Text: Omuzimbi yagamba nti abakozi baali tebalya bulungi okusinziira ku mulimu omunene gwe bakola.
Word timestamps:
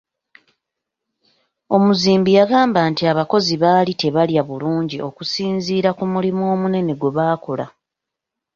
Omuzimbi 1.75 2.31
yagamba 2.37 2.79
nti 2.91 3.03
abakozi 3.11 3.53
baali 3.63 3.93
tebalya 4.01 4.41
bulungi 4.49 4.97
okusinziira 5.07 5.89
ku 5.97 6.03
mulimu 6.13 6.43
omunene 6.53 6.93
gwe 6.99 7.11
bakola. 7.17 7.65